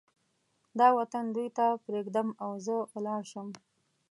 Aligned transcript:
دا 0.79 0.87
وطن 0.99 1.25
دوی 1.35 1.47
ته 1.57 1.65
پرېږدم 1.85 2.27
او 2.43 2.51
زه 2.65 2.75
ولاړ 2.93 3.21
شم. 3.31 3.47